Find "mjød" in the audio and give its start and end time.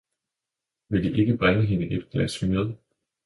2.41-2.73